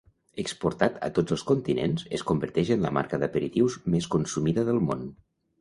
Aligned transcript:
Exportat 0.43 0.95
a 1.07 1.09
tots 1.17 1.35
els 1.35 1.43
continents, 1.51 2.07
es 2.19 2.25
converteix 2.31 2.73
en 2.77 2.87
la 2.87 2.93
marca 3.01 3.23
d'aperitius 3.25 3.79
més 3.97 4.11
consumida 4.17 4.69
del 4.73 4.83
món. 4.91 5.07